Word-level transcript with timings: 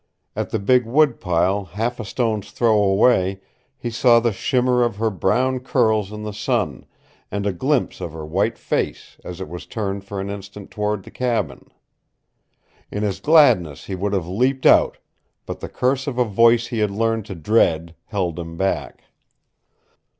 At 0.35 0.49
the 0.49 0.57
big 0.57 0.87
wood 0.87 1.19
pile 1.19 1.63
half 1.65 1.99
a 1.99 2.05
stone's 2.05 2.49
throw 2.49 2.75
away 2.81 3.39
he 3.77 3.91
saw 3.91 4.19
the 4.19 4.33
shimmer 4.33 4.81
of 4.81 4.95
her 4.95 5.11
brown 5.11 5.59
curls 5.59 6.11
in 6.11 6.23
the 6.23 6.33
sun, 6.33 6.87
and 7.29 7.45
a 7.45 7.53
glimpse 7.53 8.01
of 8.01 8.11
her 8.13 8.25
white 8.25 8.57
face 8.57 9.17
as 9.23 9.39
it 9.39 9.47
was 9.47 9.67
turned 9.67 10.03
for 10.03 10.19
an 10.19 10.31
instant 10.31 10.71
toward 10.71 11.03
the 11.03 11.11
cabin. 11.11 11.71
In 12.89 13.03
his 13.03 13.19
gladness 13.19 13.85
he 13.85 13.93
would 13.93 14.13
have 14.13 14.27
leaped 14.27 14.65
out, 14.65 14.97
but 15.45 15.59
the 15.59 15.69
curse 15.69 16.07
of 16.07 16.17
a 16.17 16.25
voice 16.25 16.65
he 16.65 16.79
had 16.79 16.89
learned 16.89 17.25
to 17.27 17.35
dread 17.35 17.93
held 18.07 18.39
him 18.39 18.57
back. 18.57 19.03